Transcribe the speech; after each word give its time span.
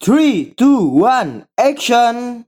Three, 0.00 0.54
two, 0.56 0.86
one, 0.86 1.48
action! 1.58 2.46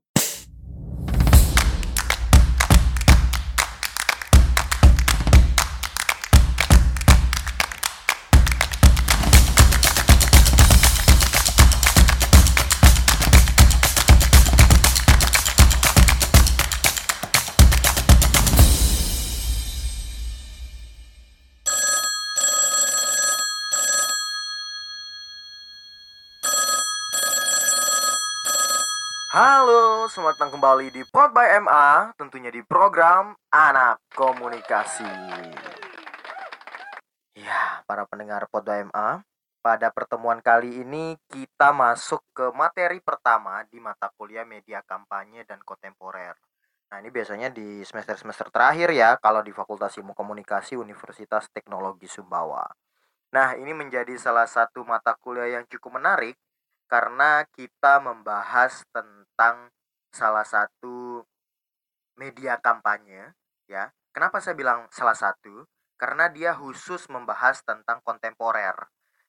Halo, 29.30 30.10
selamat 30.10 30.42
datang 30.42 30.58
kembali 30.58 30.90
di 30.90 31.06
Pod 31.06 31.30
by 31.30 31.62
MA, 31.62 32.10
tentunya 32.18 32.50
di 32.50 32.66
program 32.66 33.30
Anak 33.54 34.02
Komunikasi. 34.10 35.06
Ya, 37.38 37.78
para 37.86 38.10
pendengar 38.10 38.50
Pod 38.50 38.66
by 38.66 38.90
MA, 38.90 39.22
pada 39.62 39.94
pertemuan 39.94 40.42
kali 40.42 40.82
ini 40.82 41.14
kita 41.30 41.70
masuk 41.70 42.18
ke 42.34 42.50
materi 42.58 42.98
pertama 42.98 43.62
di 43.70 43.78
mata 43.78 44.10
kuliah 44.18 44.42
media 44.42 44.82
kampanye 44.82 45.46
dan 45.46 45.62
kontemporer. 45.62 46.34
Nah, 46.90 46.98
ini 46.98 47.14
biasanya 47.14 47.54
di 47.54 47.86
semester-semester 47.86 48.50
terakhir 48.50 48.90
ya, 48.90 49.14
kalau 49.22 49.46
di 49.46 49.54
Fakultas 49.54 49.94
Ilmu 49.94 50.10
Komunikasi 50.10 50.74
Universitas 50.74 51.46
Teknologi 51.54 52.10
Sumbawa. 52.10 52.66
Nah, 53.30 53.54
ini 53.54 53.78
menjadi 53.78 54.10
salah 54.18 54.50
satu 54.50 54.82
mata 54.82 55.14
kuliah 55.14 55.62
yang 55.62 55.70
cukup 55.70 56.02
menarik 56.02 56.34
karena 56.90 57.46
kita 57.54 58.02
membahas 58.02 58.82
tentang 58.90 59.70
salah 60.10 60.42
satu 60.42 61.22
media 62.18 62.58
kampanye 62.58 63.30
ya. 63.70 63.94
Kenapa 64.10 64.42
saya 64.42 64.58
bilang 64.58 64.90
salah 64.90 65.14
satu? 65.14 65.70
Karena 65.94 66.26
dia 66.26 66.50
khusus 66.50 67.06
membahas 67.06 67.62
tentang 67.62 68.02
kontemporer. 68.02 68.74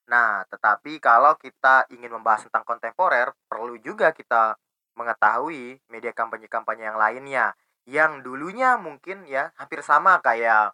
Nah, 0.10 0.42
tetapi 0.50 0.98
kalau 0.98 1.38
kita 1.38 1.86
ingin 1.94 2.10
membahas 2.18 2.50
tentang 2.50 2.66
kontemporer, 2.66 3.30
perlu 3.46 3.78
juga 3.78 4.10
kita 4.10 4.58
mengetahui 4.98 5.78
media 5.88 6.12
kampanye-kampanye 6.12 6.84
yang 6.90 7.00
lainnya 7.00 7.46
yang 7.90 8.22
dulunya 8.22 8.78
mungkin 8.78 9.26
ya 9.26 9.50
hampir 9.58 9.82
sama 9.82 10.22
kayak 10.22 10.74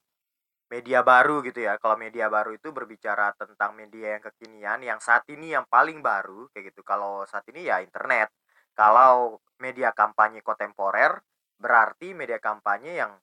media 0.67 0.99
baru 1.03 1.39
gitu 1.43 1.63
ya. 1.63 1.79
Kalau 1.79 1.95
media 1.95 2.27
baru 2.27 2.55
itu 2.55 2.69
berbicara 2.75 3.31
tentang 3.39 3.75
media 3.75 4.19
yang 4.19 4.23
kekinian, 4.23 4.79
yang 4.83 4.99
saat 4.99 5.23
ini 5.31 5.55
yang 5.55 5.65
paling 5.67 6.03
baru 6.03 6.51
kayak 6.51 6.75
gitu. 6.75 6.83
Kalau 6.83 7.23
saat 7.27 7.47
ini 7.51 7.67
ya 7.67 7.79
internet. 7.79 8.31
Kalau 8.77 9.41
media 9.57 9.89
kampanye 9.95 10.45
kontemporer 10.45 11.17
berarti 11.57 12.13
media 12.13 12.37
kampanye 12.37 13.01
yang 13.01 13.17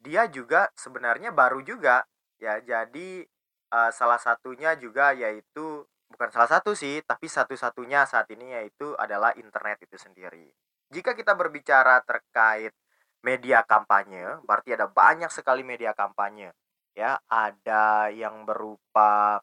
dia 0.00 0.26
juga 0.26 0.66
sebenarnya 0.74 1.30
baru 1.30 1.62
juga 1.62 2.02
ya. 2.40 2.58
Jadi 2.64 3.22
uh, 3.70 3.90
salah 3.92 4.18
satunya 4.18 4.74
juga 4.80 5.12
yaitu 5.14 5.84
bukan 6.10 6.28
salah 6.34 6.50
satu 6.58 6.74
sih, 6.74 7.04
tapi 7.06 7.30
satu-satunya 7.30 8.02
saat 8.08 8.26
ini 8.34 8.56
yaitu 8.56 8.96
adalah 8.98 9.30
internet 9.38 9.78
itu 9.84 9.94
sendiri. 9.94 10.50
Jika 10.90 11.14
kita 11.14 11.38
berbicara 11.38 12.02
terkait 12.02 12.74
media 13.22 13.62
kampanye, 13.62 14.42
berarti 14.42 14.74
ada 14.74 14.90
banyak 14.90 15.30
sekali 15.30 15.62
media 15.62 15.94
kampanye 15.94 16.50
ya 16.94 17.18
ada 17.30 18.10
yang 18.12 18.44
berupa 18.44 19.40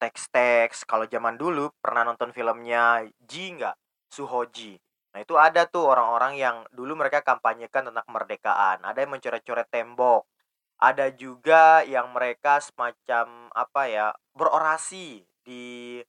teks-teks. 0.00 0.84
Kalau 0.84 1.08
zaman 1.08 1.38
dulu 1.40 1.70
pernah 1.80 2.04
nonton 2.08 2.30
filmnya 2.34 3.06
Ji 3.24 3.56
nggak? 3.56 3.76
Suhoji 4.14 4.78
nah 5.14 5.22
itu 5.22 5.38
ada 5.38 5.62
tuh 5.70 5.94
orang-orang 5.94 6.34
yang 6.34 6.56
dulu 6.74 6.98
mereka 6.98 7.22
kampanyekan 7.22 7.86
tentang 7.86 8.02
kemerdekaan. 8.02 8.82
Ada 8.82 9.06
yang 9.06 9.14
mencoret-coret 9.14 9.70
tembok. 9.70 10.26
Ada 10.82 11.14
juga 11.14 11.86
yang 11.86 12.10
mereka 12.10 12.58
semacam 12.58 13.46
apa 13.54 13.82
ya 13.86 14.10
berorasi 14.34 15.22
di 15.46 16.02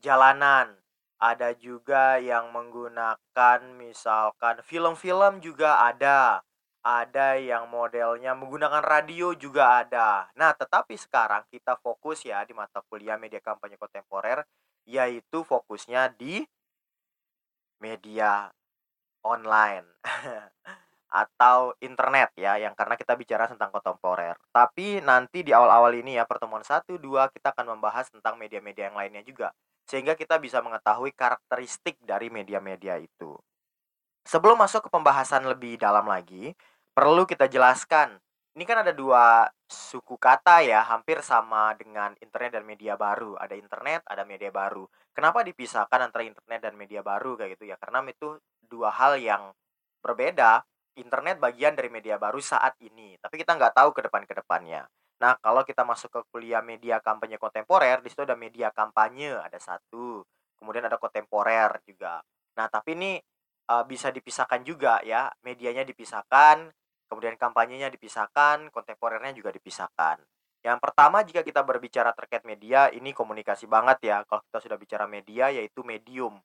jalanan. 0.00 0.80
Ada 1.20 1.52
juga 1.60 2.16
yang 2.16 2.48
menggunakan 2.48 3.60
misalkan 3.76 4.64
film-film 4.64 5.44
juga 5.44 5.84
ada 5.84 6.40
ada 6.82 7.36
yang 7.36 7.66
modelnya 7.68 8.32
menggunakan 8.38 8.80
radio 8.80 9.34
juga 9.34 9.84
ada. 9.84 10.30
Nah, 10.38 10.54
tetapi 10.54 10.94
sekarang 10.94 11.44
kita 11.50 11.76
fokus 11.82 12.24
ya 12.24 12.42
di 12.46 12.54
mata 12.54 12.80
kuliah 12.86 13.18
media 13.18 13.42
kampanye 13.42 13.76
kontemporer 13.76 14.46
yaitu 14.88 15.44
fokusnya 15.44 16.16
di 16.16 16.40
media 17.82 18.48
online 19.26 19.84
atau 21.08 21.72
internet 21.80 22.36
ya 22.36 22.60
yang 22.60 22.76
karena 22.76 22.94
kita 22.96 23.16
bicara 23.16 23.48
tentang 23.48 23.72
kontemporer. 23.72 24.36
Tapi 24.52 25.00
nanti 25.04 25.44
di 25.44 25.52
awal-awal 25.52 25.92
ini 25.96 26.16
ya 26.16 26.24
pertemuan 26.24 26.64
1 26.64 26.96
2 26.96 27.34
kita 27.34 27.52
akan 27.52 27.76
membahas 27.76 28.08
tentang 28.12 28.36
media-media 28.40 28.92
yang 28.92 28.96
lainnya 28.96 29.24
juga 29.24 29.52
sehingga 29.88 30.12
kita 30.12 30.36
bisa 30.36 30.60
mengetahui 30.60 31.16
karakteristik 31.16 31.96
dari 32.04 32.28
media-media 32.28 33.00
itu. 33.00 33.32
Sebelum 34.28 34.60
masuk 34.60 34.84
ke 34.84 34.90
pembahasan 34.92 35.40
lebih 35.48 35.80
dalam 35.80 36.04
lagi, 36.04 36.52
perlu 36.92 37.24
kita 37.24 37.48
jelaskan. 37.48 38.20
Ini 38.52 38.64
kan 38.68 38.84
ada 38.84 38.92
dua 38.92 39.48
suku 39.64 40.20
kata 40.20 40.60
ya, 40.60 40.84
hampir 40.84 41.24
sama 41.24 41.72
dengan 41.80 42.12
internet 42.20 42.60
dan 42.60 42.68
media 42.68 42.92
baru. 43.00 43.40
Ada 43.40 43.56
internet, 43.56 44.04
ada 44.04 44.28
media 44.28 44.52
baru. 44.52 44.84
Kenapa 45.16 45.40
dipisahkan 45.40 46.12
antara 46.12 46.28
internet 46.28 46.60
dan 46.60 46.76
media 46.76 47.00
baru 47.00 47.40
kayak 47.40 47.56
gitu 47.56 47.72
ya? 47.72 47.80
Karena 47.80 48.04
itu 48.04 48.36
dua 48.68 48.92
hal 48.92 49.16
yang 49.16 49.48
berbeda. 50.04 50.60
Internet 51.00 51.40
bagian 51.40 51.72
dari 51.72 51.88
media 51.88 52.20
baru 52.20 52.42
saat 52.42 52.76
ini, 52.84 53.16
tapi 53.22 53.40
kita 53.40 53.56
nggak 53.56 53.80
tahu 53.80 53.96
ke 53.96 54.02
depan 54.12 54.28
ke 54.28 54.34
depannya. 54.34 54.84
Nah, 55.24 55.40
kalau 55.40 55.64
kita 55.64 55.88
masuk 55.88 56.10
ke 56.12 56.20
kuliah 56.34 56.60
media 56.60 57.00
kampanye 57.00 57.40
kontemporer, 57.40 58.04
di 58.04 58.12
situ 58.12 58.28
ada 58.28 58.36
media 58.36 58.68
kampanye, 58.74 59.40
ada 59.40 59.56
satu. 59.56 60.20
Kemudian 60.58 60.84
ada 60.84 61.00
kontemporer 61.00 61.80
juga. 61.86 62.20
Nah, 62.58 62.66
tapi 62.66 62.98
ini 62.98 63.22
uh, 63.68 63.84
bisa 63.84 64.08
dipisahkan 64.10 64.64
juga 64.64 65.04
ya. 65.04 65.30
Medianya 65.44 65.84
dipisahkan 65.84 66.72
kemudian 67.08 67.40
kampanyenya 67.40 67.88
dipisahkan 67.88 68.68
kontemporernya 68.68 69.32
juga 69.32 69.48
dipisahkan. 69.48 70.20
Yang 70.60 70.78
pertama 70.82 71.24
jika 71.24 71.40
kita 71.40 71.64
berbicara 71.64 72.12
terkait 72.12 72.44
media 72.44 72.92
ini 72.92 73.16
komunikasi 73.16 73.64
banget 73.70 73.98
ya. 74.04 74.16
Kalau 74.28 74.42
kita 74.48 74.58
sudah 74.60 74.78
bicara 74.80 75.04
media 75.08 75.48
yaitu 75.48 75.80
medium. 75.86 76.36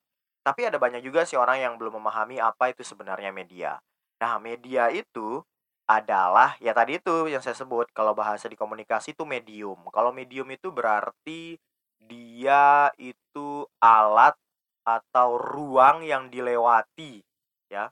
Tapi 0.43 0.67
ada 0.67 0.75
banyak 0.79 1.03
juga 1.03 1.23
sih 1.23 1.39
orang 1.39 1.59
yang 1.59 1.73
belum 1.79 1.99
memahami 2.03 2.39
apa 2.39 2.71
itu 2.71 2.83
sebenarnya 2.83 3.31
media. 3.31 3.79
Nah 4.19 4.39
media 4.39 4.91
itu 4.91 5.43
adalah 5.83 6.55
ya 6.63 6.71
tadi 6.71 6.95
itu 6.99 7.27
yang 7.27 7.43
saya 7.43 7.55
sebut 7.59 7.91
kalau 7.91 8.15
bahasa 8.15 8.47
di 8.47 8.55
komunikasi 8.55 9.15
itu 9.15 9.27
medium. 9.27 9.79
Kalau 9.91 10.15
medium 10.15 10.47
itu 10.51 10.71
berarti 10.71 11.59
dia 12.03 12.91
itu 12.99 13.67
alat 13.79 14.35
atau 14.83 15.39
ruang 15.39 16.03
yang 16.03 16.27
dilewati 16.27 17.23
ya 17.71 17.87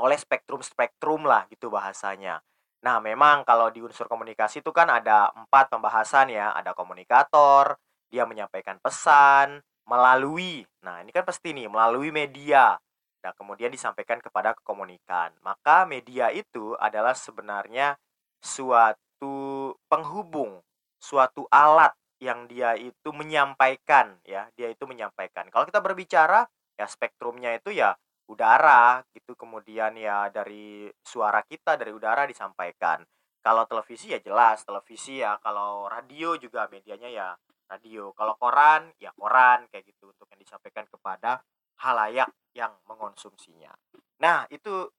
oleh 0.00 0.16
spektrum-spektrum 0.16 1.28
lah 1.28 1.44
gitu 1.52 1.68
bahasanya. 1.68 2.40
Nah, 2.80 2.96
memang 2.98 3.44
kalau 3.44 3.68
di 3.68 3.84
unsur 3.84 4.08
komunikasi 4.08 4.64
itu 4.64 4.72
kan 4.72 4.88
ada 4.88 5.28
empat 5.36 5.68
pembahasan 5.68 6.32
ya. 6.32 6.56
Ada 6.56 6.72
komunikator, 6.72 7.76
dia 8.08 8.24
menyampaikan 8.24 8.80
pesan 8.80 9.60
melalui. 9.84 10.64
Nah, 10.80 11.04
ini 11.04 11.12
kan 11.12 11.28
pasti 11.28 11.52
nih 11.52 11.68
melalui 11.68 12.08
media. 12.08 12.80
Nah, 13.20 13.32
kemudian 13.36 13.68
disampaikan 13.68 14.16
kepada 14.24 14.56
kekomunikan. 14.56 15.36
Maka 15.44 15.84
media 15.84 16.32
itu 16.32 16.72
adalah 16.80 17.12
sebenarnya 17.12 18.00
suatu 18.40 19.76
penghubung, 19.92 20.64
suatu 20.96 21.44
alat 21.52 21.92
yang 22.20 22.44
dia 22.44 22.76
itu 22.76 23.10
menyampaikan 23.16 24.20
ya 24.28 24.46
dia 24.52 24.68
itu 24.68 24.84
menyampaikan. 24.84 25.48
Kalau 25.48 25.64
kita 25.64 25.80
berbicara 25.80 26.44
ya 26.76 26.86
spektrumnya 26.86 27.56
itu 27.56 27.72
ya 27.72 27.96
udara 28.28 29.00
gitu. 29.16 29.32
Kemudian 29.34 29.96
ya 29.96 30.28
dari 30.28 30.86
suara 31.00 31.40
kita 31.42 31.80
dari 31.80 31.90
udara 31.90 32.28
disampaikan. 32.28 33.02
Kalau 33.40 33.64
televisi 33.64 34.12
ya 34.12 34.20
jelas. 34.20 34.62
Televisi 34.62 35.24
ya 35.24 35.40
kalau 35.40 35.88
radio 35.88 36.36
juga 36.36 36.68
medianya 36.68 37.08
ya 37.08 37.28
radio. 37.72 38.12
Kalau 38.12 38.36
koran 38.36 38.92
ya 39.00 39.10
koran 39.16 39.64
kayak 39.72 39.88
gitu. 39.88 40.12
Untuk 40.12 40.28
yang 40.28 40.40
disampaikan 40.44 40.84
kepada 40.86 41.40
halayak 41.80 42.28
yang 42.52 42.76
mengonsumsinya. 42.84 43.72
Nah 44.20 44.44
itu 44.52 44.92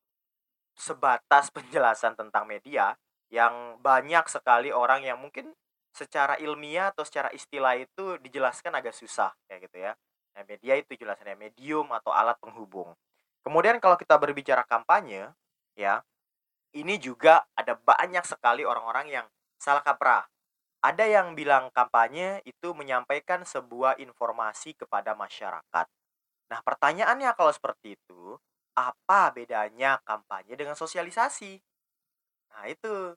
sebatas 0.74 1.52
penjelasan 1.56 2.18
tentang 2.18 2.50
media 2.50 2.98
yang 3.32 3.80
banyak 3.80 4.28
sekali 4.28 4.76
orang 4.76 5.08
yang 5.08 5.16
mungkin 5.22 5.56
secara 5.92 6.40
ilmiah 6.40 6.92
atau 6.96 7.04
secara 7.04 7.30
istilah 7.36 7.76
itu 7.76 8.18
dijelaskan 8.24 8.72
agak 8.76 8.96
susah 8.96 9.32
kayak 9.48 9.68
gitu 9.68 9.78
ya. 9.84 9.94
Nah, 10.36 10.44
media 10.48 10.80
itu 10.80 10.96
jelasannya 10.96 11.36
medium 11.36 11.92
atau 11.92 12.16
alat 12.16 12.40
penghubung. 12.40 12.96
Kemudian 13.44 13.82
kalau 13.84 14.00
kita 14.00 14.16
berbicara 14.16 14.64
kampanye, 14.64 15.28
ya, 15.76 16.00
ini 16.72 16.96
juga 17.02 17.44
ada 17.58 17.76
banyak 17.76 18.24
sekali 18.24 18.64
orang-orang 18.64 19.12
yang 19.12 19.26
salah 19.60 19.84
kaprah. 19.84 20.24
Ada 20.82 21.06
yang 21.06 21.38
bilang 21.38 21.70
kampanye 21.76 22.42
itu 22.48 22.74
menyampaikan 22.74 23.46
sebuah 23.46 24.02
informasi 24.02 24.74
kepada 24.74 25.14
masyarakat. 25.14 25.86
Nah, 26.50 26.60
pertanyaannya 26.66 27.32
kalau 27.38 27.54
seperti 27.54 28.00
itu, 28.00 28.40
apa 28.74 29.30
bedanya 29.36 30.00
kampanye 30.02 30.58
dengan 30.58 30.74
sosialisasi? 30.74 31.60
Nah, 32.56 32.66
itu. 32.72 33.14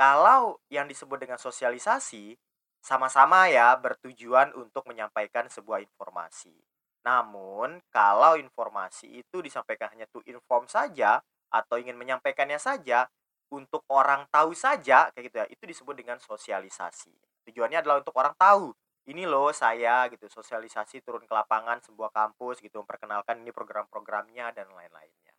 Kalau 0.00 0.56
yang 0.72 0.88
disebut 0.88 1.20
dengan 1.20 1.36
sosialisasi, 1.36 2.32
sama-sama 2.80 3.52
ya 3.52 3.76
bertujuan 3.76 4.56
untuk 4.56 4.88
menyampaikan 4.88 5.44
sebuah 5.52 5.84
informasi. 5.84 6.56
Namun, 7.04 7.84
kalau 7.92 8.40
informasi 8.40 9.20
itu 9.20 9.44
disampaikan 9.44 9.92
hanya 9.92 10.08
to 10.08 10.24
inform 10.24 10.64
saja 10.64 11.20
atau 11.52 11.76
ingin 11.76 12.00
menyampaikannya 12.00 12.56
saja 12.56 13.12
untuk 13.52 13.84
orang 13.92 14.24
tahu 14.32 14.56
saja 14.56 15.12
kayak 15.12 15.24
gitu 15.28 15.36
ya, 15.36 15.46
itu 15.52 15.64
disebut 15.68 15.92
dengan 15.92 16.16
sosialisasi. 16.16 17.12
Tujuannya 17.52 17.84
adalah 17.84 18.00
untuk 18.00 18.16
orang 18.16 18.32
tahu, 18.40 18.72
ini 19.12 19.28
loh 19.28 19.52
saya 19.52 20.08
gitu, 20.08 20.32
sosialisasi 20.32 21.04
turun 21.04 21.28
ke 21.28 21.32
lapangan 21.36 21.76
sebuah 21.84 22.08
kampus 22.08 22.64
gitu, 22.64 22.80
memperkenalkan 22.80 23.44
ini 23.44 23.52
program-programnya 23.52 24.48
dan 24.56 24.64
lain-lainnya. 24.72 25.32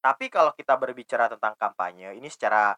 Tapi 0.00 0.32
kalau 0.32 0.56
kita 0.56 0.80
berbicara 0.80 1.28
tentang 1.28 1.52
kampanye, 1.60 2.16
ini 2.16 2.32
secara 2.32 2.72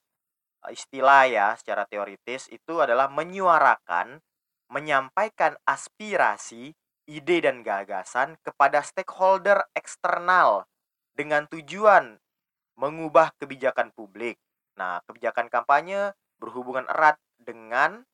istilah 0.70 1.26
ya, 1.26 1.48
secara 1.58 1.82
teoritis 1.90 2.46
itu 2.52 2.78
adalah 2.78 3.10
menyuarakan, 3.10 4.22
menyampaikan 4.70 5.58
aspirasi, 5.66 6.76
ide 7.10 7.36
dan 7.42 7.66
gagasan 7.66 8.38
kepada 8.46 8.84
stakeholder 8.86 9.66
eksternal 9.74 10.70
dengan 11.18 11.50
tujuan 11.50 12.22
mengubah 12.78 13.34
kebijakan 13.42 13.90
publik. 13.92 14.38
Nah, 14.78 15.02
kebijakan 15.04 15.50
kampanye 15.50 16.14
berhubungan 16.38 16.86
erat 16.88 17.18
dengan 17.36 18.06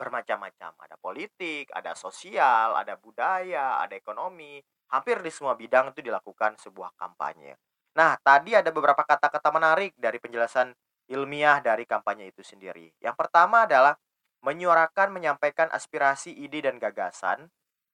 bermacam-macam. 0.00 0.72
Ada 0.80 0.96
politik, 0.96 1.68
ada 1.76 1.92
sosial, 1.92 2.74
ada 2.74 2.96
budaya, 2.96 3.78
ada 3.84 3.92
ekonomi. 3.92 4.58
Hampir 4.90 5.20
di 5.22 5.30
semua 5.30 5.54
bidang 5.54 5.92
itu 5.94 6.02
dilakukan 6.02 6.56
sebuah 6.58 6.96
kampanye. 6.96 7.54
Nah, 7.94 8.16
tadi 8.24 8.56
ada 8.56 8.72
beberapa 8.74 9.04
kata-kata 9.04 9.52
menarik 9.54 9.94
dari 10.00 10.18
penjelasan 10.18 10.72
ilmiah 11.10 11.58
dari 11.58 11.84
kampanye 11.84 12.30
itu 12.30 12.40
sendiri. 12.46 12.94
Yang 13.02 13.16
pertama 13.18 13.66
adalah 13.66 13.98
menyuarakan, 14.40 15.12
menyampaikan 15.12 15.68
aspirasi, 15.68 16.32
ide, 16.32 16.64
dan 16.64 16.80
gagasan. 16.80 17.50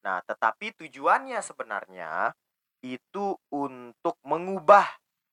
Nah, 0.07 0.23
tetapi 0.23 0.77
tujuannya 0.79 1.41
sebenarnya 1.43 2.31
itu 2.85 3.35
untuk 3.51 4.21
mengubah 4.23 4.87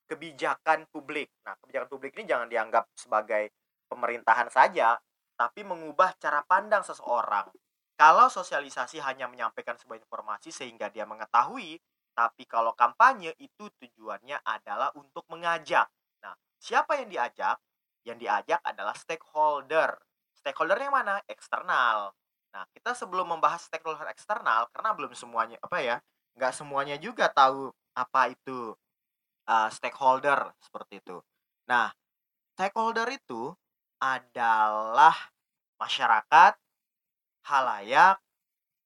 kebijakan 0.09 0.89
publik. 0.89 1.29
Nah, 1.45 1.53
kebijakan 1.61 1.89
publik 1.91 2.17
ini 2.17 2.25
jangan 2.25 2.49
dianggap 2.49 2.89
sebagai 2.97 3.53
pemerintahan 3.91 4.49
saja, 4.49 4.97
tapi 5.37 5.61
mengubah 5.61 6.17
cara 6.17 6.41
pandang 6.47 6.81
seseorang. 6.81 7.51
Kalau 7.93 8.25
sosialisasi 8.31 8.97
hanya 9.05 9.29
menyampaikan 9.29 9.77
sebuah 9.77 10.01
informasi 10.01 10.49
sehingga 10.49 10.89
dia 10.89 11.05
mengetahui, 11.05 11.77
tapi 12.13 12.43
kalau 12.49 12.73
kampanye 12.73 13.37
itu 13.37 13.69
tujuannya 13.69 14.41
adalah 14.41 14.89
untuk 14.97 15.25
mengajak. 15.29 15.85
Nah, 16.25 16.33
siapa 16.57 16.97
yang 17.01 17.09
diajak? 17.09 17.61
Yang 18.03 18.27
diajak 18.27 18.59
adalah 18.63 18.95
stakeholder. 18.95 19.95
Stakeholdernya 20.35 20.91
mana? 20.91 21.15
Eksternal. 21.27 22.11
Nah, 22.53 22.63
kita 22.75 22.93
sebelum 22.93 23.33
membahas 23.33 23.65
stakeholder 23.65 24.05
eksternal, 24.13 24.69
karena 24.69 24.93
belum 24.93 25.11
semuanya, 25.17 25.57
apa 25.63 25.81
ya, 25.81 25.97
nggak 26.37 26.53
semuanya 26.53 26.95
juga 27.01 27.25
tahu 27.31 27.73
apa 27.97 28.29
itu 28.29 28.73
uh, 29.49 29.69
stakeholder 29.73 30.53
seperti 30.61 31.01
itu. 31.01 31.17
Nah, 31.65 31.89
stakeholder 32.53 33.09
itu 33.09 33.53
adalah 33.97 35.15
masyarakat, 35.81 36.53
halayak, 37.47 38.19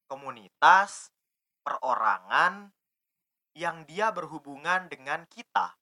komunitas, 0.08 1.12
perorangan 1.66 2.72
yang 3.58 3.84
dia 3.90 4.14
berhubungan 4.14 4.88
dengan 4.88 5.26
kita. 5.28 5.76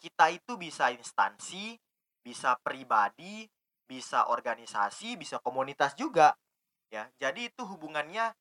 Kita 0.00 0.32
itu 0.32 0.56
bisa 0.56 0.88
instansi, 0.90 1.76
bisa 2.20 2.56
pribadi, 2.60 3.48
bisa 3.88 4.28
organisasi, 4.30 5.18
bisa 5.18 5.42
komunitas 5.42 5.98
juga. 5.98 6.36
Ya, 6.90 7.06
jadi 7.18 7.50
itu 7.50 7.62
hubungannya 7.66 8.34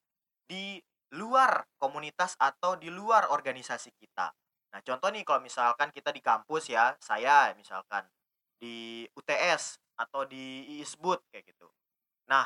di 0.49 0.81
luar 1.13 1.65
komunitas 1.81 2.37
atau 2.37 2.77
di 2.77 2.89
luar 2.89 3.29
organisasi 3.33 3.93
kita. 3.97 4.29
Nah, 4.69 4.79
contoh 4.85 5.09
nih 5.09 5.25
kalau 5.25 5.41
misalkan 5.41 5.89
kita 5.89 6.13
di 6.13 6.21
kampus 6.21 6.69
ya, 6.69 6.93
saya 7.01 7.53
misalkan 7.57 8.05
di 8.61 9.05
UTS 9.17 9.81
atau 9.97 10.25
di 10.29 10.77
ISBUT 10.81 11.25
kayak 11.33 11.49
gitu. 11.49 11.67
Nah, 12.29 12.45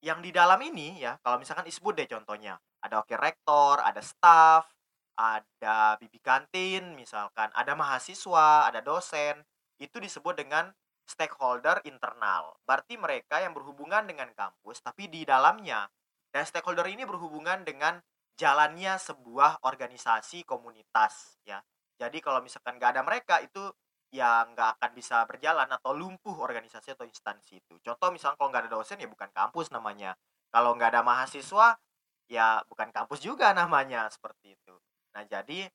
yang 0.00 0.24
di 0.24 0.32
dalam 0.32 0.56
ini 0.64 1.04
ya, 1.04 1.20
kalau 1.20 1.36
misalkan 1.36 1.68
ISBUT 1.68 1.96
deh 2.00 2.08
contohnya, 2.08 2.56
ada 2.80 3.04
wakil 3.04 3.18
rektor, 3.20 3.82
ada 3.82 4.00
staff, 4.00 4.64
ada 5.18 5.98
bibi 5.98 6.22
kantin 6.22 6.94
misalkan, 6.94 7.50
ada 7.52 7.74
mahasiswa, 7.74 8.70
ada 8.70 8.80
dosen, 8.80 9.42
itu 9.78 9.96
disebut 9.98 10.34
dengan 10.38 10.70
stakeholder 11.08 11.80
internal. 11.88 12.60
Berarti 12.68 13.00
mereka 13.00 13.40
yang 13.40 13.56
berhubungan 13.56 14.04
dengan 14.04 14.28
kampus 14.36 14.84
tapi 14.84 15.08
di 15.08 15.24
dalamnya. 15.24 15.88
Dan 16.28 16.44
stakeholder 16.44 16.84
ini 16.92 17.08
berhubungan 17.08 17.64
dengan 17.64 17.96
jalannya 18.36 19.00
sebuah 19.00 19.64
organisasi 19.64 20.44
komunitas 20.44 21.40
ya. 21.42 21.58
Jadi 21.98 22.22
kalau 22.22 22.38
misalkan 22.44 22.78
nggak 22.78 22.94
ada 22.94 23.02
mereka 23.02 23.42
itu 23.42 23.72
ya 24.14 24.46
nggak 24.46 24.78
akan 24.78 24.90
bisa 24.94 25.26
berjalan 25.26 25.66
atau 25.68 25.90
lumpuh 25.92 26.36
organisasi 26.38 26.94
atau 26.94 27.08
instansi 27.08 27.58
itu. 27.58 27.74
Contoh 27.82 28.08
misalnya 28.14 28.36
kalau 28.38 28.48
nggak 28.54 28.62
ada 28.68 28.72
dosen 28.78 29.00
ya 29.02 29.08
bukan 29.10 29.28
kampus 29.34 29.72
namanya. 29.74 30.14
Kalau 30.48 30.76
nggak 30.78 30.94
ada 30.94 31.02
mahasiswa 31.02 31.76
ya 32.30 32.62
bukan 32.68 32.92
kampus 32.92 33.24
juga 33.24 33.50
namanya 33.58 34.06
seperti 34.12 34.54
itu. 34.54 34.76
Nah 35.16 35.26
jadi 35.26 35.66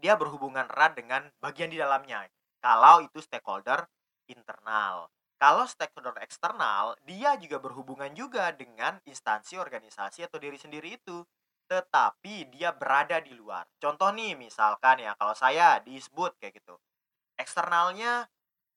dia 0.00 0.14
berhubungan 0.16 0.64
erat 0.64 0.96
dengan 0.96 1.28
bagian 1.44 1.68
di 1.68 1.76
dalamnya. 1.76 2.24
Kalau 2.60 3.04
itu 3.04 3.18
stakeholder 3.24 3.88
internal. 4.28 5.08
Kalau 5.40 5.64
stakeholder 5.64 6.20
eksternal, 6.20 6.94
dia 7.08 7.32
juga 7.40 7.56
berhubungan 7.56 8.12
juga 8.12 8.52
dengan 8.52 9.00
instansi, 9.08 9.56
organisasi, 9.56 10.28
atau 10.28 10.36
diri 10.36 10.60
sendiri 10.60 11.00
itu 11.00 11.24
tetapi 11.70 12.50
dia 12.50 12.74
berada 12.74 13.22
di 13.22 13.30
luar. 13.30 13.62
Contoh 13.78 14.10
nih, 14.10 14.34
misalkan 14.34 15.06
ya, 15.06 15.14
kalau 15.14 15.38
saya 15.38 15.78
disebut 15.78 16.34
kayak 16.42 16.58
gitu, 16.58 16.74
eksternalnya 17.38 18.26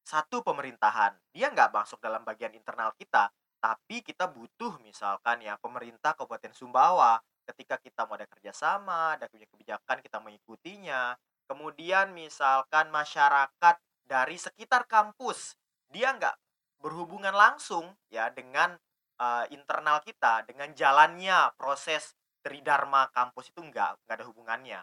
satu 0.06 0.46
pemerintahan, 0.46 1.18
dia 1.34 1.50
nggak 1.50 1.74
masuk 1.74 1.98
dalam 1.98 2.22
bagian 2.22 2.54
internal 2.54 2.94
kita, 2.94 3.34
tapi 3.58 4.06
kita 4.06 4.30
butuh 4.30 4.78
misalkan 4.86 5.42
ya 5.42 5.58
pemerintah 5.58 6.14
Kabupaten 6.14 6.54
Sumbawa, 6.54 7.18
ketika 7.50 7.82
kita 7.82 8.06
mau 8.06 8.14
ada 8.14 8.30
kerjasama, 8.30 9.18
ada 9.18 9.26
kebijakan 9.26 9.98
kita 10.06 10.22
mengikutinya. 10.22 11.18
Kemudian 11.48 12.16
misalkan 12.16 12.90
masyarakat 12.90 13.76
dari 14.08 14.38
sekitar 14.40 14.88
kampus, 14.88 15.56
dia 15.92 16.16
nggak 16.16 16.36
berhubungan 16.84 17.32
langsung 17.32 17.96
ya 18.12 18.28
dengan 18.32 18.76
uh, 19.20 19.46
internal 19.52 20.04
kita, 20.04 20.44
dengan 20.48 20.72
jalannya 20.76 21.56
proses 21.56 22.16
tridharma 22.44 23.08
kampus 23.16 23.52
itu 23.56 23.64
enggak 23.64 23.96
enggak 24.04 24.16
ada 24.20 24.26
hubungannya. 24.28 24.80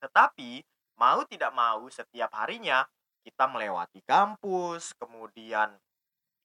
Tetapi 0.00 0.64
mau 0.98 1.22
tidak 1.28 1.52
mau 1.54 1.86
setiap 1.88 2.34
harinya 2.34 2.82
kita 3.22 3.44
melewati 3.46 4.02
kampus 4.02 4.96
kemudian 4.98 5.70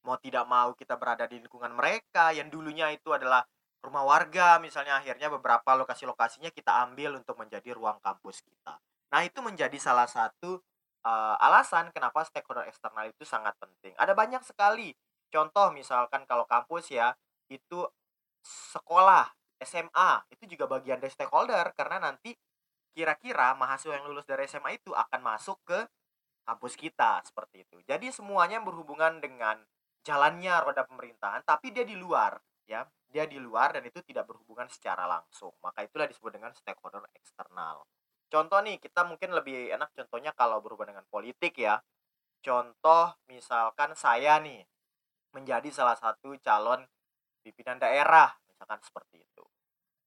mau 0.04 0.20
tidak 0.20 0.46
mau 0.46 0.76
kita 0.76 1.00
berada 1.00 1.26
di 1.26 1.40
lingkungan 1.42 1.74
mereka 1.74 2.36
yang 2.36 2.52
dulunya 2.52 2.92
itu 2.92 3.10
adalah 3.16 3.42
rumah 3.80 4.04
warga 4.04 4.60
misalnya 4.60 5.00
akhirnya 5.00 5.32
beberapa 5.32 5.74
lokasi-lokasinya 5.80 6.52
kita 6.52 6.86
ambil 6.86 7.18
untuk 7.18 7.40
menjadi 7.40 7.72
ruang 7.72 7.98
kampus 8.04 8.44
kita 8.44 8.78
nah 9.14 9.22
itu 9.22 9.40
menjadi 9.46 9.78
salah 9.78 10.10
satu 10.10 10.58
uh, 11.06 11.36
alasan 11.38 11.94
kenapa 11.94 12.26
stakeholder 12.26 12.66
eksternal 12.66 13.06
itu 13.06 13.22
sangat 13.22 13.54
penting 13.62 13.94
ada 14.02 14.18
banyak 14.18 14.42
sekali 14.42 14.90
contoh 15.30 15.70
misalkan 15.70 16.26
kalau 16.26 16.50
kampus 16.50 16.90
ya 16.90 17.14
itu 17.54 17.86
sekolah 18.74 19.30
SMA 19.62 20.12
itu 20.34 20.58
juga 20.58 20.66
bagian 20.68 20.98
dari 20.98 21.14
stakeholder 21.14 21.72
karena 21.78 22.10
nanti 22.10 22.34
kira-kira 22.94 23.58
mahasiswa 23.58 23.98
yang 23.98 24.06
lulus 24.06 24.28
dari 24.30 24.46
SMA 24.46 24.78
itu 24.78 24.94
akan 24.94 25.22
masuk 25.24 25.58
ke 25.66 25.80
kampus 26.46 26.78
kita 26.78 27.24
seperti 27.26 27.66
itu. 27.66 27.82
Jadi 27.88 28.14
semuanya 28.14 28.62
berhubungan 28.62 29.18
dengan 29.18 29.58
jalannya 30.04 30.54
roda 30.62 30.84
pemerintahan 30.86 31.42
tapi 31.48 31.74
dia 31.74 31.88
di 31.88 31.98
luar 31.98 32.38
ya. 32.70 32.86
Dia 33.14 33.30
di 33.30 33.38
luar 33.38 33.78
dan 33.78 33.86
itu 33.86 34.02
tidak 34.02 34.26
berhubungan 34.26 34.66
secara 34.70 35.06
langsung. 35.06 35.54
Maka 35.62 35.86
itulah 35.86 36.10
disebut 36.10 36.34
dengan 36.34 36.50
stakeholder 36.54 37.06
eksternal. 37.14 37.86
Contoh 38.34 38.66
nih, 38.66 38.82
kita 38.82 39.06
mungkin 39.06 39.30
lebih 39.38 39.70
enak 39.78 39.94
contohnya 39.94 40.34
kalau 40.34 40.58
berhubungan 40.58 40.98
dengan 40.98 41.06
politik 41.06 41.54
ya. 41.54 41.78
Contoh 42.42 43.14
misalkan 43.30 43.94
saya 43.94 44.42
nih 44.42 44.66
menjadi 45.38 45.70
salah 45.70 45.94
satu 45.94 46.34
calon 46.42 46.82
pimpinan 47.46 47.78
daerah 47.78 48.34
misalkan 48.50 48.82
seperti 48.82 49.22
itu. 49.22 49.46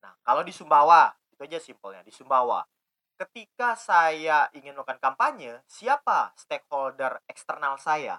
Nah, 0.02 0.18
kalau 0.26 0.42
di 0.42 0.50
Sumbawa, 0.50 1.14
itu 1.30 1.38
aja 1.46 1.62
simpelnya, 1.62 2.02
di 2.02 2.10
Sumbawa. 2.10 2.66
Ketika 3.14 3.78
saya 3.78 4.50
ingin 4.58 4.74
melakukan 4.74 4.98
kampanye, 4.98 5.62
siapa 5.70 6.34
stakeholder 6.34 7.22
eksternal 7.30 7.78
saya? 7.78 8.18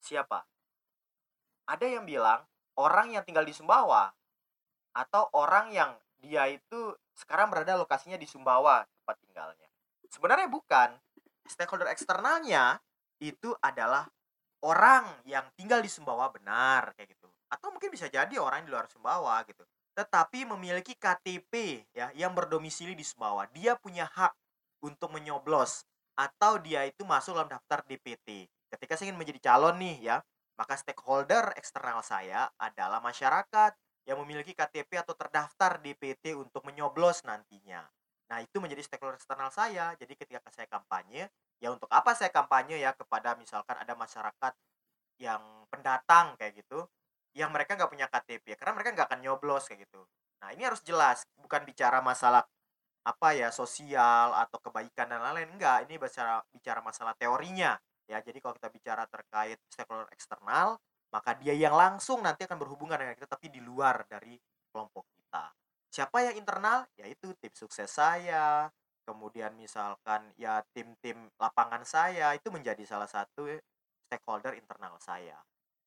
Siapa? 0.00 0.48
Ada 1.68 1.86
yang 1.92 2.08
bilang 2.08 2.40
orang 2.80 3.12
yang 3.12 3.22
tinggal 3.22 3.44
di 3.44 3.52
Sumbawa 3.52 4.08
atau 4.96 5.28
orang 5.36 5.76
yang 5.76 5.92
dia 6.24 6.48
itu 6.48 6.96
sekarang 7.16 7.48
berada 7.48 7.74
lokasinya 7.80 8.20
di 8.20 8.28
Sumbawa 8.28 8.84
tempat 8.84 9.16
tinggalnya. 9.24 9.68
Sebenarnya 10.12 10.46
bukan. 10.52 10.92
Stakeholder 11.46 11.86
eksternalnya 11.88 12.76
itu 13.22 13.54
adalah 13.62 14.04
orang 14.66 15.06
yang 15.24 15.46
tinggal 15.56 15.80
di 15.80 15.88
Sumbawa 15.88 16.28
benar 16.28 16.92
kayak 16.98 17.16
gitu. 17.16 17.30
Atau 17.48 17.72
mungkin 17.72 17.88
bisa 17.88 18.10
jadi 18.10 18.36
orang 18.36 18.66
di 18.66 18.70
luar 18.70 18.90
Sumbawa 18.90 19.40
gitu. 19.48 19.64
Tetapi 19.96 20.44
memiliki 20.44 20.92
KTP 20.98 21.82
ya 21.96 22.12
yang 22.12 22.36
berdomisili 22.36 22.92
di 22.92 23.06
Sumbawa. 23.06 23.48
Dia 23.54 23.78
punya 23.80 24.04
hak 24.04 24.36
untuk 24.84 25.14
menyoblos 25.14 25.88
atau 26.16 26.60
dia 26.60 26.84
itu 26.84 27.06
masuk 27.06 27.36
dalam 27.36 27.48
daftar 27.48 27.80
DPT. 27.86 28.50
Ketika 28.68 28.98
saya 28.98 29.12
ingin 29.12 29.20
menjadi 29.20 29.40
calon 29.52 29.78
nih 29.78 29.96
ya, 30.12 30.16
maka 30.56 30.74
stakeholder 30.74 31.52
eksternal 31.54 32.00
saya 32.00 32.48
adalah 32.56 32.98
masyarakat 33.04 33.72
yang 34.06 34.22
memiliki 34.22 34.54
KTP 34.54 35.02
atau 35.02 35.18
terdaftar 35.18 35.82
DPT 35.82 36.38
untuk 36.38 36.62
menyoblos 36.62 37.26
nantinya. 37.26 37.82
Nah, 38.30 38.38
itu 38.42 38.58
menjadi 38.62 38.82
stakeholder 38.86 39.18
eksternal 39.18 39.50
saya. 39.50 39.94
Jadi 39.98 40.14
ketika 40.14 40.42
saya 40.50 40.70
kampanye, 40.70 41.26
ya 41.58 41.68
untuk 41.74 41.90
apa 41.90 42.14
saya 42.14 42.30
kampanye 42.30 42.78
ya 42.78 42.94
kepada 42.94 43.34
misalkan 43.34 43.74
ada 43.78 43.94
masyarakat 43.98 44.52
yang 45.18 45.42
pendatang 45.70 46.38
kayak 46.38 46.62
gitu, 46.62 46.86
yang 47.34 47.50
mereka 47.50 47.74
nggak 47.74 47.90
punya 47.90 48.06
KTP, 48.06 48.54
karena 48.58 48.72
mereka 48.78 48.90
nggak 48.94 49.06
akan 49.10 49.20
nyoblos 49.26 49.66
kayak 49.66 49.86
gitu. 49.90 50.02
Nah, 50.42 50.54
ini 50.54 50.62
harus 50.66 50.80
jelas, 50.86 51.26
bukan 51.38 51.66
bicara 51.66 51.98
masalah 51.98 52.46
apa 53.06 53.38
ya 53.38 53.54
sosial 53.54 54.34
atau 54.34 54.58
kebaikan 54.58 55.06
dan 55.06 55.22
lain-lain 55.22 55.54
enggak 55.54 55.86
ini 55.86 55.94
bicara 55.94 56.42
bicara 56.50 56.82
masalah 56.82 57.14
teorinya 57.14 57.78
ya 58.10 58.18
jadi 58.18 58.34
kalau 58.42 58.58
kita 58.58 58.66
bicara 58.66 59.06
terkait 59.06 59.62
stakeholder 59.70 60.10
eksternal 60.10 60.74
maka 61.16 61.32
dia 61.40 61.56
yang 61.56 61.72
langsung 61.72 62.20
nanti 62.20 62.44
akan 62.44 62.60
berhubungan 62.60 63.00
dengan 63.00 63.16
kita 63.16 63.24
tapi 63.24 63.48
di 63.48 63.64
luar 63.64 64.04
dari 64.04 64.36
kelompok 64.68 65.08
kita. 65.16 65.48
Siapa 65.88 66.20
yang 66.20 66.36
internal? 66.36 66.84
Yaitu 67.00 67.32
tim 67.40 67.56
sukses 67.56 67.88
saya. 67.88 68.68
Kemudian 69.08 69.56
misalkan 69.56 70.28
ya 70.36 70.60
tim-tim 70.76 71.32
lapangan 71.40 71.88
saya 71.88 72.36
itu 72.36 72.52
menjadi 72.52 72.84
salah 72.84 73.08
satu 73.08 73.48
stakeholder 74.04 74.52
internal 74.60 75.00
saya. 75.00 75.40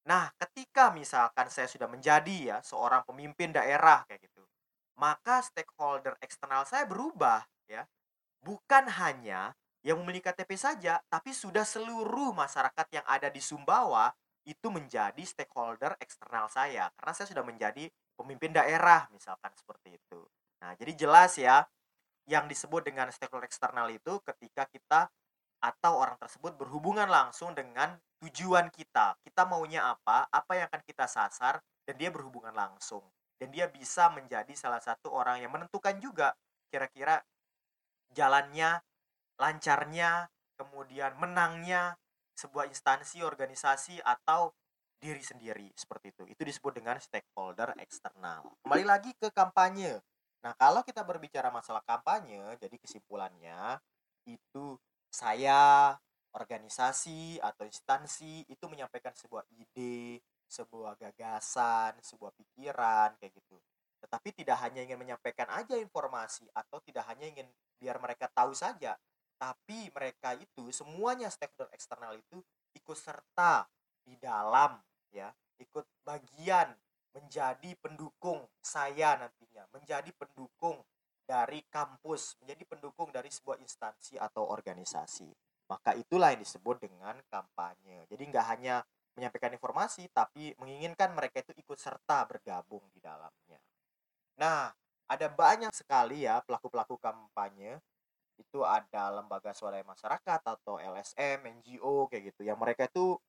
Nah 0.10 0.34
ketika 0.34 0.90
misalkan 0.90 1.54
saya 1.54 1.70
sudah 1.70 1.86
menjadi 1.86 2.58
ya 2.58 2.58
seorang 2.66 3.06
pemimpin 3.06 3.54
daerah 3.54 4.02
kayak 4.10 4.26
gitu 4.26 4.42
maka 5.00 5.40
stakeholder 5.40 6.20
eksternal 6.20 6.68
saya 6.68 6.84
berubah 6.84 7.48
ya. 7.70 7.88
Bukan 8.44 8.88
hanya 9.00 9.56
yang 9.84 10.00
memiliki 10.04 10.28
KTP 10.28 10.60
saja, 10.60 11.00
tapi 11.08 11.32
sudah 11.32 11.64
seluruh 11.64 12.36
masyarakat 12.36 12.88
yang 12.92 13.06
ada 13.08 13.32
di 13.32 13.40
Sumbawa 13.40 14.12
itu 14.48 14.68
menjadi 14.72 15.20
stakeholder 15.24 15.96
eksternal 16.00 16.48
saya 16.48 16.90
karena 16.96 17.14
saya 17.14 17.28
sudah 17.30 17.44
menjadi 17.44 17.88
pemimpin 18.16 18.56
daerah 18.56 19.08
misalkan 19.12 19.52
seperti 19.56 20.00
itu. 20.00 20.22
Nah, 20.64 20.76
jadi 20.76 20.92
jelas 20.96 21.36
ya 21.40 21.64
yang 22.28 22.46
disebut 22.46 22.86
dengan 22.88 23.10
stakeholder 23.10 23.48
eksternal 23.48 23.88
itu 23.90 24.20
ketika 24.22 24.68
kita 24.70 25.02
atau 25.60 26.00
orang 26.00 26.16
tersebut 26.16 26.56
berhubungan 26.56 27.08
langsung 27.12 27.52
dengan 27.52 28.00
tujuan 28.24 28.72
kita. 28.72 29.20
Kita 29.24 29.44
maunya 29.44 29.84
apa, 29.92 30.28
apa 30.32 30.52
yang 30.56 30.68
akan 30.72 30.84
kita 30.88 31.08
sasar 31.08 31.60
dan 31.84 31.96
dia 32.00 32.12
berhubungan 32.12 32.56
langsung 32.56 33.04
dan 33.40 33.50
dia 33.56 33.72
bisa 33.72 34.12
menjadi 34.12 34.52
salah 34.52 34.84
satu 34.84 35.16
orang 35.16 35.40
yang 35.40 35.52
menentukan 35.56 35.96
juga 36.04 36.36
kira-kira 36.68 37.24
jalannya, 38.12 38.84
lancarnya, 39.40 40.28
kemudian 40.60 41.16
menangnya 41.16 41.96
sebuah 42.40 42.72
instansi, 42.72 43.20
organisasi 43.20 44.00
atau 44.00 44.56
diri 44.96 45.20
sendiri 45.20 45.68
seperti 45.76 46.16
itu. 46.16 46.24
Itu 46.32 46.48
disebut 46.48 46.80
dengan 46.80 46.96
stakeholder 47.04 47.76
eksternal. 47.84 48.48
Kembali 48.64 48.86
lagi 48.88 49.12
ke 49.20 49.28
kampanye. 49.36 50.00
Nah, 50.40 50.56
kalau 50.56 50.88
kita 50.88 51.04
berbicara 51.04 51.52
masalah 51.52 51.84
kampanye, 51.84 52.56
jadi 52.64 52.76
kesimpulannya 52.80 53.76
itu 54.24 54.80
saya 55.12 55.96
organisasi 56.32 57.42
atau 57.44 57.68
instansi 57.68 58.48
itu 58.48 58.66
menyampaikan 58.72 59.12
sebuah 59.12 59.44
ide, 59.52 60.24
sebuah 60.48 60.96
gagasan, 60.96 62.00
sebuah 62.00 62.32
pikiran 62.40 63.20
kayak 63.20 63.36
gitu. 63.36 63.58
Tetapi 64.00 64.32
tidak 64.32 64.64
hanya 64.64 64.86
ingin 64.86 64.96
menyampaikan 64.96 65.50
aja 65.52 65.76
informasi 65.76 66.48
atau 66.56 66.80
tidak 66.80 67.04
hanya 67.12 67.28
ingin 67.28 67.48
biar 67.82 68.00
mereka 68.00 68.32
tahu 68.32 68.56
saja, 68.56 68.96
tapi 69.40 69.88
mereka 69.96 70.36
itu 70.36 70.68
semuanya 70.76 71.32
stakeholder 71.32 71.72
eksternal 71.72 72.12
itu 72.20 72.44
ikut 72.76 72.98
serta 73.00 73.64
di 74.04 74.20
dalam 74.20 74.76
ya, 75.16 75.32
ikut 75.64 75.88
bagian 76.04 76.76
menjadi 77.16 77.74
pendukung 77.80 78.46
saya 78.62 79.18
nantinya, 79.18 79.66
menjadi 79.74 80.12
pendukung 80.14 80.84
dari 81.24 81.64
kampus, 81.72 82.38
menjadi 82.44 82.64
pendukung 82.68 83.10
dari 83.10 83.32
sebuah 83.32 83.58
instansi 83.64 84.20
atau 84.20 84.50
organisasi. 84.50 85.30
Maka 85.70 85.94
itulah 85.94 86.34
yang 86.34 86.42
disebut 86.42 86.82
dengan 86.82 87.16
kampanye. 87.30 88.06
Jadi 88.10 88.24
nggak 88.30 88.46
hanya 88.58 88.82
menyampaikan 89.14 89.54
informasi 89.54 90.10
tapi 90.10 90.54
menginginkan 90.58 91.14
mereka 91.14 91.46
itu 91.46 91.54
ikut 91.58 91.78
serta 91.78 92.26
bergabung 92.26 92.82
di 92.90 93.00
dalamnya. 93.02 93.62
Nah, 94.42 94.74
ada 95.10 95.28
banyak 95.30 95.74
sekali 95.74 96.26
ya 96.26 96.42
pelaku-pelaku 96.46 96.98
kampanye 97.02 97.82
itu 98.40 98.64
ada 98.64 99.12
lembaga 99.20 99.52
swadaya 99.52 99.84
masyarakat 99.84 100.42
atau 100.42 100.80
LSM, 100.80 101.44
NGO 101.62 102.08
kayak 102.08 102.34
gitu. 102.34 102.48
Yang 102.48 102.60
mereka 102.64 102.88
itu 102.88 103.20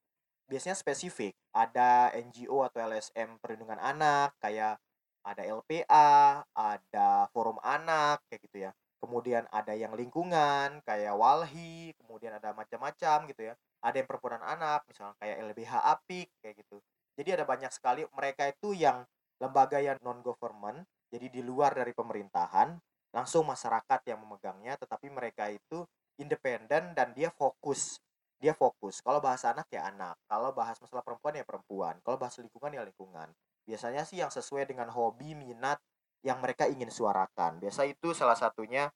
biasanya 0.47 0.79
spesifik. 0.79 1.35
Ada 1.51 2.15
NGO 2.15 2.63
atau 2.63 2.79
LSM 2.81 3.43
perlindungan 3.43 3.83
anak 3.83 4.39
kayak 4.39 4.79
ada 5.27 5.43
LPA, 5.45 6.47
ada 6.55 7.09
forum 7.35 7.59
anak 7.61 8.23
kayak 8.31 8.41
gitu 8.47 8.59
ya. 8.67 8.73
Kemudian 9.01 9.49
ada 9.51 9.75
yang 9.75 9.93
lingkungan 9.97 10.81
kayak 10.85 11.17
Walhi, 11.17 11.93
kemudian 11.99 12.37
ada 12.37 12.53
macam-macam 12.55 13.27
gitu 13.29 13.53
ya 13.53 13.55
ada 13.81 13.97
yang 13.97 14.09
perempuan 14.09 14.45
anak 14.45 14.85
misalnya 14.85 15.17
kayak 15.17 15.37
LBH 15.53 15.73
Apik 15.89 16.29
kayak 16.45 16.55
gitu 16.61 16.77
jadi 17.17 17.41
ada 17.41 17.45
banyak 17.49 17.73
sekali 17.73 18.05
mereka 18.13 18.49
itu 18.49 18.77
yang 18.77 19.05
lembaga 19.41 19.81
yang 19.81 19.97
non 20.05 20.21
government 20.21 20.85
jadi 21.09 21.33
di 21.33 21.41
luar 21.41 21.73
dari 21.73 21.97
pemerintahan 21.97 22.77
langsung 23.11 23.47
masyarakat 23.47 24.01
yang 24.07 24.19
memegangnya 24.23 24.79
tetapi 24.79 25.11
mereka 25.11 25.51
itu 25.51 25.87
independen 26.19 26.95
dan 26.95 27.11
dia 27.17 27.31
fokus. 27.35 27.99
Dia 28.41 28.57
fokus. 28.57 29.05
Kalau 29.05 29.21
bahasa 29.21 29.53
anak 29.53 29.69
ya 29.69 29.85
anak. 29.91 30.17
Kalau 30.25 30.57
bahas 30.57 30.81
masalah 30.81 31.05
perempuan 31.05 31.37
ya 31.37 31.45
perempuan. 31.45 32.01
Kalau 32.01 32.17
bahas 32.17 32.41
lingkungan 32.41 32.73
ya 32.73 32.83
lingkungan. 32.87 33.29
Biasanya 33.69 34.09
sih 34.09 34.23
yang 34.23 34.33
sesuai 34.33 34.65
dengan 34.65 34.89
hobi 34.89 35.37
minat 35.37 35.77
yang 36.25 36.41
mereka 36.41 36.65
ingin 36.65 36.89
suarakan. 36.89 37.61
Biasa 37.61 37.85
itu 37.85 38.17
salah 38.17 38.37
satunya 38.37 38.89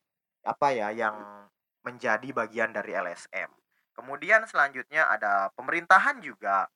apa 0.45 0.73
ya 0.73 0.93
yang 0.93 1.17
menjadi 1.85 2.33
bagian 2.33 2.73
dari 2.73 2.97
LSM 2.97 3.49
Kemudian 3.95 4.43
selanjutnya 4.51 5.07
ada 5.07 5.55
pemerintahan 5.55 6.19
juga. 6.19 6.67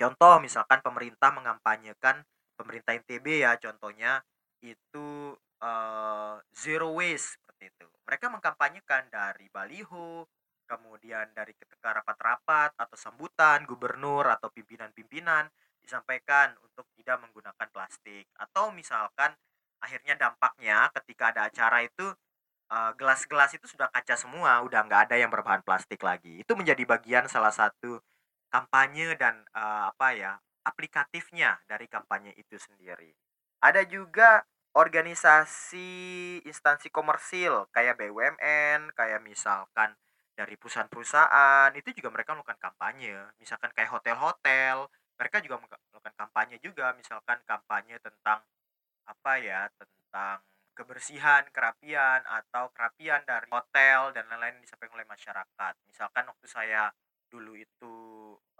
Contoh 0.00 0.40
misalkan 0.40 0.80
pemerintah 0.80 1.28
mengampanyekan 1.32 2.24
pemerintah 2.56 2.96
NTB 2.96 3.44
ya 3.44 3.60
contohnya 3.60 4.24
itu 4.64 5.25
uh, 5.62 6.40
zero 6.52 6.92
waste 6.96 7.38
seperti 7.40 7.72
itu. 7.72 7.86
Mereka 8.06 8.26
mengkampanyekan 8.32 9.08
dari 9.08 9.46
baliho, 9.52 10.26
kemudian 10.66 11.30
dari 11.32 11.54
ketika 11.54 12.02
rapat-rapat 12.02 12.74
atau 12.74 12.96
sambutan 12.98 13.62
gubernur 13.64 14.26
atau 14.26 14.50
pimpinan-pimpinan 14.50 15.46
disampaikan 15.80 16.58
untuk 16.66 16.90
tidak 16.98 17.22
menggunakan 17.22 17.68
plastik 17.70 18.26
atau 18.34 18.74
misalkan 18.74 19.30
akhirnya 19.78 20.18
dampaknya 20.18 20.90
ketika 20.90 21.30
ada 21.30 21.46
acara 21.46 21.86
itu 21.86 22.10
gelas 22.66 22.98
gelas-gelas 22.98 23.54
itu 23.54 23.66
sudah 23.70 23.86
kaca 23.94 24.18
semua, 24.18 24.58
udah 24.66 24.82
nggak 24.90 25.06
ada 25.06 25.14
yang 25.14 25.30
berbahan 25.30 25.62
plastik 25.62 26.02
lagi. 26.02 26.42
Itu 26.42 26.58
menjadi 26.58 26.82
bagian 26.82 27.30
salah 27.30 27.54
satu 27.54 28.02
kampanye 28.50 29.14
dan 29.14 29.46
uh, 29.54 29.94
apa 29.94 30.18
ya 30.18 30.32
aplikatifnya 30.66 31.62
dari 31.70 31.86
kampanye 31.86 32.34
itu 32.34 32.58
sendiri. 32.58 33.14
Ada 33.62 33.86
juga 33.86 34.42
organisasi 34.76 35.88
instansi 36.44 36.92
komersil 36.92 37.64
kayak 37.72 37.96
BUMN, 37.96 38.92
kayak 38.92 39.24
misalkan 39.24 39.96
dari 40.36 40.54
perusahaan-perusahaan 40.60 41.72
itu 41.80 41.96
juga 41.96 42.12
mereka 42.12 42.36
melakukan 42.36 42.60
kampanye. 42.60 43.16
Misalkan 43.40 43.72
kayak 43.72 43.88
hotel-hotel, 43.96 44.84
mereka 45.16 45.40
juga 45.40 45.56
melakukan 45.64 46.14
kampanye 46.20 46.56
juga, 46.60 46.92
misalkan 46.92 47.40
kampanye 47.48 47.96
tentang 48.04 48.44
apa 49.08 49.32
ya, 49.40 49.64
tentang 49.80 50.44
kebersihan, 50.76 51.48
kerapian 51.56 52.20
atau 52.28 52.68
kerapian 52.76 53.24
dari 53.24 53.48
hotel 53.48 54.12
dan 54.12 54.28
lain-lain 54.28 54.60
disampaikan 54.60 55.00
oleh 55.00 55.08
masyarakat. 55.08 55.74
Misalkan 55.88 56.28
waktu 56.28 56.46
saya 56.52 56.92
dulu 57.32 57.56
itu 57.56 57.94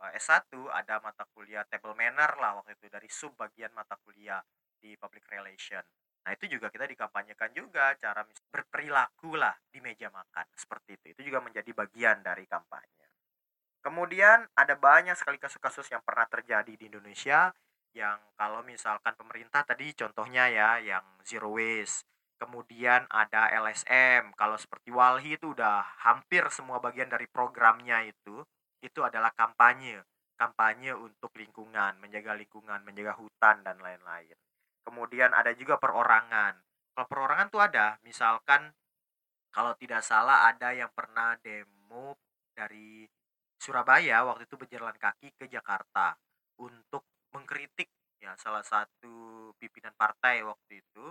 eh, 0.00 0.16
S1 0.16 0.48
ada 0.72 0.98
mata 1.04 1.28
kuliah 1.36 1.62
table 1.68 1.92
manner 1.92 2.34
lah 2.40 2.56
waktu 2.58 2.72
itu 2.74 2.88
dari 2.88 3.06
sub 3.12 3.36
bagian 3.36 3.70
mata 3.76 4.00
kuliah 4.00 4.40
di 4.80 4.96
public 4.96 5.28
relation. 5.28 5.84
Nah, 6.26 6.34
itu 6.34 6.58
juga 6.58 6.66
kita 6.74 6.90
dikampanyekan 6.90 7.54
juga 7.54 7.94
cara 7.94 8.26
berperilaku 8.50 9.38
lah 9.38 9.54
di 9.70 9.78
meja 9.78 10.10
makan 10.10 10.46
seperti 10.58 10.98
itu. 10.98 11.06
Itu 11.14 11.22
juga 11.30 11.38
menjadi 11.38 11.70
bagian 11.70 12.26
dari 12.26 12.50
kampanye. 12.50 13.06
Kemudian 13.78 14.50
ada 14.58 14.74
banyak 14.74 15.14
sekali 15.14 15.38
kasus-kasus 15.38 15.86
yang 15.94 16.02
pernah 16.02 16.26
terjadi 16.26 16.74
di 16.74 16.90
Indonesia 16.90 17.54
yang 17.94 18.18
kalau 18.34 18.66
misalkan 18.66 19.14
pemerintah 19.14 19.62
tadi 19.62 19.94
contohnya 19.94 20.50
ya 20.50 20.82
yang 20.82 21.06
zero 21.22 21.54
waste 21.54 22.02
Kemudian 22.36 23.08
ada 23.08 23.48
LSM. 23.48 24.36
Kalau 24.36 24.60
seperti 24.60 24.92
Walhi 24.92 25.40
itu 25.40 25.56
udah 25.56 25.80
hampir 26.04 26.44
semua 26.52 26.76
bagian 26.84 27.08
dari 27.08 27.24
programnya 27.24 28.04
itu 28.04 28.44
itu 28.84 29.00
adalah 29.00 29.32
kampanye. 29.32 30.04
Kampanye 30.36 30.92
untuk 30.92 31.32
lingkungan, 31.32 31.96
menjaga 31.96 32.36
lingkungan, 32.36 32.84
menjaga 32.84 33.16
hutan 33.16 33.64
dan 33.64 33.80
lain-lain. 33.80 34.36
Kemudian 34.86 35.34
ada 35.34 35.50
juga 35.58 35.82
perorangan. 35.82 36.54
Kalau 36.94 37.06
perorangan 37.10 37.50
tuh 37.50 37.58
ada, 37.58 37.98
misalkan 38.06 38.70
kalau 39.50 39.74
tidak 39.74 40.06
salah 40.06 40.46
ada 40.46 40.70
yang 40.70 40.88
pernah 40.94 41.34
demo 41.42 42.14
dari 42.54 43.02
Surabaya 43.58 44.22
waktu 44.22 44.46
itu 44.46 44.54
berjalan 44.54 44.94
kaki 44.94 45.34
ke 45.34 45.50
Jakarta 45.50 46.14
untuk 46.62 47.02
mengkritik 47.34 47.90
ya 48.22 48.32
salah 48.38 48.64
satu 48.64 49.50
pimpinan 49.60 49.92
partai 49.92 50.40
waktu 50.46 50.80
itu 50.80 51.04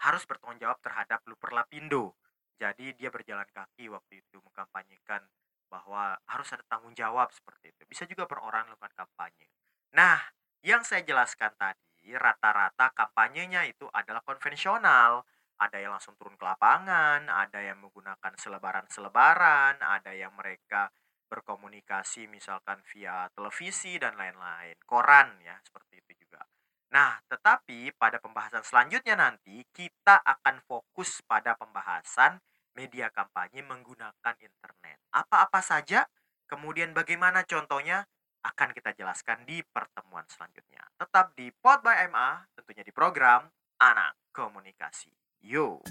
harus 0.00 0.22
bertanggung 0.28 0.60
jawab 0.60 0.78
terhadap 0.84 1.24
Luper 1.26 1.56
Lapindo. 1.56 2.14
Jadi 2.60 2.92
dia 2.94 3.08
berjalan 3.08 3.48
kaki 3.48 3.88
waktu 3.88 4.20
itu 4.20 4.36
mengkampanyekan 4.44 5.24
bahwa 5.72 6.18
harus 6.28 6.48
ada 6.52 6.64
tanggung 6.68 6.92
jawab 6.92 7.32
seperti 7.32 7.72
itu. 7.72 7.82
Bisa 7.88 8.04
juga 8.04 8.28
perorangan 8.28 8.76
melakukan 8.76 8.92
kampanye. 8.92 9.48
Nah, 9.96 10.20
yang 10.60 10.84
saya 10.84 11.00
jelaskan 11.00 11.52
tadi 11.56 11.89
rata-rata 12.16 12.92
kampanyenya 12.96 13.68
itu 13.68 13.86
adalah 13.92 14.24
konvensional. 14.24 15.24
Ada 15.60 15.76
yang 15.76 15.92
langsung 15.92 16.16
turun 16.16 16.40
ke 16.40 16.44
lapangan, 16.44 17.28
ada 17.28 17.60
yang 17.60 17.76
menggunakan 17.84 18.32
selebaran-selebaran, 18.40 19.76
ada 19.84 20.12
yang 20.16 20.32
mereka 20.32 20.88
berkomunikasi 21.30 22.26
misalkan 22.26 22.82
via 22.90 23.28
televisi 23.36 24.00
dan 24.00 24.16
lain-lain, 24.18 24.74
koran 24.82 25.38
ya, 25.44 25.54
seperti 25.62 26.02
itu 26.02 26.26
juga. 26.26 26.42
Nah, 26.90 27.22
tetapi 27.30 27.94
pada 27.94 28.18
pembahasan 28.18 28.66
selanjutnya 28.66 29.14
nanti 29.14 29.62
kita 29.70 30.18
akan 30.26 30.58
fokus 30.66 31.22
pada 31.22 31.54
pembahasan 31.54 32.42
media 32.74 33.14
kampanye 33.14 33.62
menggunakan 33.62 34.34
internet. 34.42 34.98
Apa-apa 35.14 35.62
saja, 35.62 36.08
kemudian 36.50 36.90
bagaimana 36.90 37.46
contohnya 37.46 38.10
akan 38.40 38.72
kita 38.72 38.96
jelaskan 38.96 39.44
di 39.44 39.60
pertemuan 39.60 40.24
selanjutnya. 40.28 40.84
Tetap 40.96 41.36
di 41.36 41.52
Pod 41.52 41.84
by 41.84 42.08
MA, 42.08 42.44
tentunya 42.56 42.84
di 42.84 42.92
program 42.92 43.44
Anak 43.80 44.32
Komunikasi. 44.32 45.12
Yo. 45.44 45.84